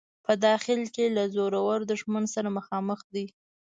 [0.25, 3.25] په داخل کې له زورور دښمن سره مخامخ دی.